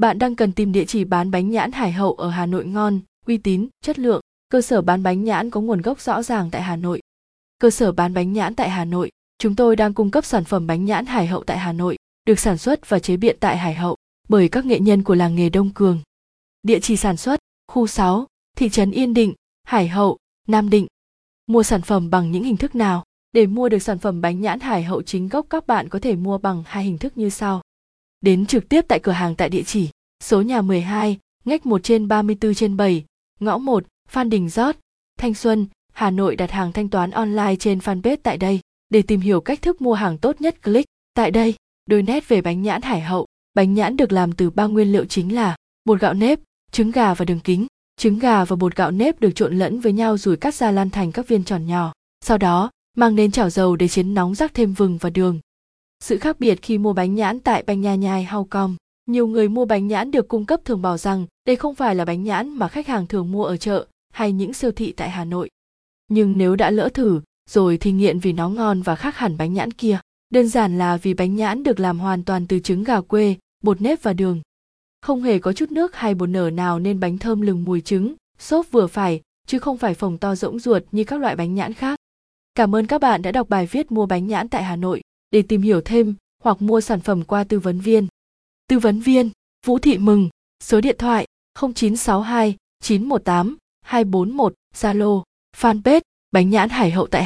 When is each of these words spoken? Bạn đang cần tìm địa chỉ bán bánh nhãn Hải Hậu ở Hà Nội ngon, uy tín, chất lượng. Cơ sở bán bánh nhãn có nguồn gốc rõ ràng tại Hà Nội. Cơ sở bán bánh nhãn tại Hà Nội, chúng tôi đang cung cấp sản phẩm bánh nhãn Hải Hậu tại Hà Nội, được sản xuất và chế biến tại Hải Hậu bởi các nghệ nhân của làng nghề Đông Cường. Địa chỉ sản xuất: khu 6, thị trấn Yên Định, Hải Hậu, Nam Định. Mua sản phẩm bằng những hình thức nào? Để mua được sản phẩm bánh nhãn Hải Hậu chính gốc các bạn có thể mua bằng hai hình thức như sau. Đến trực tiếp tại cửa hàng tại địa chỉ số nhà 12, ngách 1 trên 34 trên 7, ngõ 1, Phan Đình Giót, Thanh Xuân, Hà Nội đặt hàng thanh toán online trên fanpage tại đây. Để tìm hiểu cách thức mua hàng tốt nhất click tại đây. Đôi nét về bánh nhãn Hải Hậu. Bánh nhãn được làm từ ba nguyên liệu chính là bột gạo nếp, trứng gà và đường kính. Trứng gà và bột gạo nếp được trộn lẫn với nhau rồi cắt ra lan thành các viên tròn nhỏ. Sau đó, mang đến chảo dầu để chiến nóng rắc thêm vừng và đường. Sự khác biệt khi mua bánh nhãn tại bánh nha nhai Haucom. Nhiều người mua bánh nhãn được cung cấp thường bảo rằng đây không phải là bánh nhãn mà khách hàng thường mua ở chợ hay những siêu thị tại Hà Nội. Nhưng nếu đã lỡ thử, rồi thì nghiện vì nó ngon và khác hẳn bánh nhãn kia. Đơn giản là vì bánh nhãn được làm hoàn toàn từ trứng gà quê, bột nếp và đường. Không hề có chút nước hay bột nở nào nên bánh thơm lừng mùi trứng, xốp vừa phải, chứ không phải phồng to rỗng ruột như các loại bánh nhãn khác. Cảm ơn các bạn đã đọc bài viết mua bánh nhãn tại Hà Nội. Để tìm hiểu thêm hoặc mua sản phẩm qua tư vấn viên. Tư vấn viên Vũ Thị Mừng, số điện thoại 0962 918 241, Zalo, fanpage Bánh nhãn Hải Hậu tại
Bạn 0.00 0.18
đang 0.18 0.36
cần 0.36 0.52
tìm 0.52 0.72
địa 0.72 0.84
chỉ 0.84 1.04
bán 1.04 1.30
bánh 1.30 1.50
nhãn 1.50 1.72
Hải 1.72 1.92
Hậu 1.92 2.14
ở 2.14 2.30
Hà 2.30 2.46
Nội 2.46 2.64
ngon, 2.66 3.00
uy 3.26 3.38
tín, 3.38 3.68
chất 3.84 3.98
lượng. 3.98 4.20
Cơ 4.48 4.62
sở 4.62 4.82
bán 4.82 5.02
bánh 5.02 5.24
nhãn 5.24 5.50
có 5.50 5.60
nguồn 5.60 5.82
gốc 5.82 6.00
rõ 6.00 6.22
ràng 6.22 6.50
tại 6.50 6.62
Hà 6.62 6.76
Nội. 6.76 7.00
Cơ 7.58 7.70
sở 7.70 7.92
bán 7.92 8.14
bánh 8.14 8.32
nhãn 8.32 8.54
tại 8.54 8.70
Hà 8.70 8.84
Nội, 8.84 9.10
chúng 9.38 9.56
tôi 9.56 9.76
đang 9.76 9.94
cung 9.94 10.10
cấp 10.10 10.24
sản 10.24 10.44
phẩm 10.44 10.66
bánh 10.66 10.84
nhãn 10.84 11.06
Hải 11.06 11.26
Hậu 11.26 11.44
tại 11.44 11.58
Hà 11.58 11.72
Nội, 11.72 11.96
được 12.24 12.38
sản 12.38 12.58
xuất 12.58 12.88
và 12.88 12.98
chế 12.98 13.16
biến 13.16 13.36
tại 13.40 13.56
Hải 13.56 13.74
Hậu 13.74 13.96
bởi 14.28 14.48
các 14.48 14.66
nghệ 14.66 14.80
nhân 14.80 15.02
của 15.02 15.14
làng 15.14 15.34
nghề 15.34 15.50
Đông 15.50 15.70
Cường. 15.70 16.00
Địa 16.62 16.80
chỉ 16.80 16.96
sản 16.96 17.16
xuất: 17.16 17.40
khu 17.68 17.86
6, 17.86 18.26
thị 18.56 18.68
trấn 18.68 18.90
Yên 18.90 19.14
Định, 19.14 19.34
Hải 19.64 19.88
Hậu, 19.88 20.16
Nam 20.48 20.70
Định. 20.70 20.86
Mua 21.46 21.62
sản 21.62 21.82
phẩm 21.82 22.10
bằng 22.10 22.32
những 22.32 22.44
hình 22.44 22.56
thức 22.56 22.74
nào? 22.74 23.04
Để 23.32 23.46
mua 23.46 23.68
được 23.68 23.82
sản 23.82 23.98
phẩm 23.98 24.20
bánh 24.20 24.40
nhãn 24.40 24.60
Hải 24.60 24.82
Hậu 24.82 25.02
chính 25.02 25.28
gốc 25.28 25.46
các 25.50 25.66
bạn 25.66 25.88
có 25.88 25.98
thể 25.98 26.16
mua 26.16 26.38
bằng 26.38 26.62
hai 26.66 26.84
hình 26.84 26.98
thức 26.98 27.18
như 27.18 27.30
sau. 27.30 27.60
Đến 28.20 28.46
trực 28.46 28.68
tiếp 28.68 28.84
tại 28.88 29.00
cửa 29.00 29.12
hàng 29.12 29.34
tại 29.34 29.48
địa 29.48 29.62
chỉ 29.62 29.88
số 30.24 30.42
nhà 30.42 30.62
12, 30.62 31.18
ngách 31.44 31.66
1 31.66 31.82
trên 31.82 32.08
34 32.08 32.54
trên 32.54 32.76
7, 32.76 33.04
ngõ 33.40 33.58
1, 33.58 33.84
Phan 34.08 34.30
Đình 34.30 34.48
Giót, 34.48 34.76
Thanh 35.18 35.34
Xuân, 35.34 35.66
Hà 35.92 36.10
Nội 36.10 36.36
đặt 36.36 36.50
hàng 36.50 36.72
thanh 36.72 36.88
toán 36.88 37.10
online 37.10 37.56
trên 37.56 37.78
fanpage 37.78 38.16
tại 38.22 38.36
đây. 38.36 38.60
Để 38.90 39.02
tìm 39.02 39.20
hiểu 39.20 39.40
cách 39.40 39.62
thức 39.62 39.82
mua 39.82 39.94
hàng 39.94 40.18
tốt 40.18 40.40
nhất 40.40 40.62
click 40.62 40.86
tại 41.14 41.30
đây. 41.30 41.54
Đôi 41.86 42.02
nét 42.02 42.28
về 42.28 42.40
bánh 42.40 42.62
nhãn 42.62 42.82
Hải 42.82 43.00
Hậu. 43.00 43.26
Bánh 43.54 43.74
nhãn 43.74 43.96
được 43.96 44.12
làm 44.12 44.32
từ 44.32 44.50
ba 44.50 44.66
nguyên 44.66 44.92
liệu 44.92 45.04
chính 45.04 45.34
là 45.34 45.56
bột 45.84 46.00
gạo 46.00 46.14
nếp, 46.14 46.38
trứng 46.72 46.90
gà 46.90 47.14
và 47.14 47.24
đường 47.24 47.40
kính. 47.40 47.66
Trứng 47.96 48.18
gà 48.18 48.44
và 48.44 48.56
bột 48.56 48.76
gạo 48.76 48.90
nếp 48.90 49.20
được 49.20 49.30
trộn 49.34 49.58
lẫn 49.58 49.80
với 49.80 49.92
nhau 49.92 50.18
rồi 50.18 50.36
cắt 50.36 50.54
ra 50.54 50.70
lan 50.70 50.90
thành 50.90 51.12
các 51.12 51.28
viên 51.28 51.44
tròn 51.44 51.66
nhỏ. 51.66 51.92
Sau 52.24 52.38
đó, 52.38 52.70
mang 52.96 53.16
đến 53.16 53.30
chảo 53.30 53.50
dầu 53.50 53.76
để 53.76 53.88
chiến 53.88 54.14
nóng 54.14 54.34
rắc 54.34 54.54
thêm 54.54 54.72
vừng 54.72 54.98
và 54.98 55.10
đường. 55.10 55.40
Sự 56.04 56.18
khác 56.18 56.40
biệt 56.40 56.62
khi 56.62 56.78
mua 56.78 56.92
bánh 56.92 57.14
nhãn 57.14 57.40
tại 57.40 57.62
bánh 57.66 57.80
nha 57.80 57.94
nhai 57.94 58.24
Haucom. 58.24 58.76
Nhiều 59.06 59.26
người 59.26 59.48
mua 59.48 59.64
bánh 59.64 59.88
nhãn 59.88 60.10
được 60.10 60.28
cung 60.28 60.46
cấp 60.46 60.60
thường 60.64 60.82
bảo 60.82 60.98
rằng 60.98 61.26
đây 61.46 61.56
không 61.56 61.74
phải 61.74 61.94
là 61.94 62.04
bánh 62.04 62.22
nhãn 62.22 62.48
mà 62.48 62.68
khách 62.68 62.86
hàng 62.86 63.06
thường 63.06 63.32
mua 63.32 63.44
ở 63.44 63.56
chợ 63.56 63.86
hay 64.12 64.32
những 64.32 64.52
siêu 64.52 64.72
thị 64.72 64.92
tại 64.92 65.10
Hà 65.10 65.24
Nội. 65.24 65.48
Nhưng 66.08 66.34
nếu 66.36 66.56
đã 66.56 66.70
lỡ 66.70 66.88
thử, 66.88 67.20
rồi 67.50 67.78
thì 67.78 67.92
nghiện 67.92 68.18
vì 68.18 68.32
nó 68.32 68.48
ngon 68.48 68.82
và 68.82 68.96
khác 68.96 69.16
hẳn 69.16 69.36
bánh 69.36 69.54
nhãn 69.54 69.70
kia. 69.70 69.98
Đơn 70.30 70.48
giản 70.48 70.78
là 70.78 70.96
vì 70.96 71.14
bánh 71.14 71.36
nhãn 71.36 71.62
được 71.62 71.80
làm 71.80 71.98
hoàn 71.98 72.24
toàn 72.24 72.46
từ 72.46 72.58
trứng 72.58 72.84
gà 72.84 73.00
quê, 73.00 73.36
bột 73.64 73.80
nếp 73.80 74.02
và 74.02 74.12
đường. 74.12 74.40
Không 75.00 75.22
hề 75.22 75.38
có 75.38 75.52
chút 75.52 75.72
nước 75.72 75.96
hay 75.96 76.14
bột 76.14 76.28
nở 76.28 76.50
nào 76.50 76.78
nên 76.78 77.00
bánh 77.00 77.18
thơm 77.18 77.40
lừng 77.40 77.64
mùi 77.64 77.80
trứng, 77.80 78.14
xốp 78.38 78.66
vừa 78.70 78.86
phải, 78.86 79.20
chứ 79.46 79.58
không 79.58 79.78
phải 79.78 79.94
phồng 79.94 80.18
to 80.18 80.34
rỗng 80.34 80.58
ruột 80.58 80.82
như 80.92 81.04
các 81.04 81.20
loại 81.20 81.36
bánh 81.36 81.54
nhãn 81.54 81.72
khác. 81.72 81.98
Cảm 82.54 82.74
ơn 82.74 82.86
các 82.86 83.00
bạn 83.00 83.22
đã 83.22 83.32
đọc 83.32 83.48
bài 83.48 83.66
viết 83.66 83.92
mua 83.92 84.06
bánh 84.06 84.26
nhãn 84.26 84.48
tại 84.48 84.62
Hà 84.62 84.76
Nội. 84.76 85.00
Để 85.30 85.42
tìm 85.42 85.62
hiểu 85.62 85.80
thêm 85.80 86.14
hoặc 86.42 86.62
mua 86.62 86.80
sản 86.80 87.00
phẩm 87.00 87.24
qua 87.24 87.44
tư 87.44 87.58
vấn 87.58 87.80
viên. 87.80 88.06
Tư 88.68 88.78
vấn 88.78 89.00
viên 89.00 89.30
Vũ 89.66 89.78
Thị 89.78 89.98
Mừng, 89.98 90.28
số 90.64 90.80
điện 90.80 90.96
thoại 90.98 91.26
0962 91.60 92.56
918 92.80 93.56
241, 93.82 94.54
Zalo, 94.74 95.22
fanpage 95.56 96.00
Bánh 96.32 96.50
nhãn 96.50 96.68
Hải 96.68 96.90
Hậu 96.90 97.06
tại 97.06 97.18